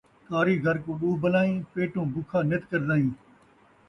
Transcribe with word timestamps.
کاریگر 0.29 0.75
کوں 0.83 0.95
ݙو 0.99 1.09
بلائیں، 1.21 1.57
پیٹوں 1.73 2.05
بکھا، 2.13 2.39
نت 2.49 2.63
قرضائیں 2.71 3.09